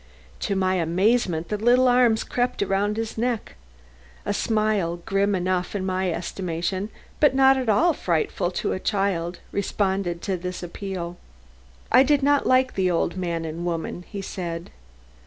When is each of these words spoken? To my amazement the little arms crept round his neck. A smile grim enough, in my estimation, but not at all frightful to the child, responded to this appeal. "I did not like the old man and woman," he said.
To 0.39 0.55
my 0.55 0.77
amazement 0.77 1.49
the 1.49 1.57
little 1.59 1.87
arms 1.87 2.23
crept 2.23 2.63
round 2.63 2.97
his 2.97 3.19
neck. 3.19 3.53
A 4.25 4.33
smile 4.33 4.97
grim 5.05 5.35
enough, 5.35 5.75
in 5.75 5.85
my 5.85 6.11
estimation, 6.11 6.89
but 7.19 7.35
not 7.35 7.55
at 7.55 7.69
all 7.69 7.93
frightful 7.93 8.49
to 8.49 8.69
the 8.71 8.79
child, 8.79 9.41
responded 9.51 10.23
to 10.23 10.37
this 10.37 10.63
appeal. 10.63 11.17
"I 11.91 12.01
did 12.01 12.23
not 12.23 12.47
like 12.47 12.73
the 12.73 12.89
old 12.89 13.15
man 13.15 13.45
and 13.45 13.63
woman," 13.63 14.03
he 14.09 14.23
said. 14.23 14.71